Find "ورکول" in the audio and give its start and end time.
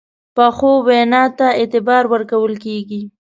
2.13-2.53